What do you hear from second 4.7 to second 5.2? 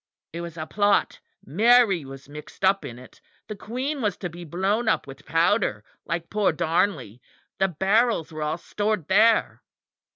up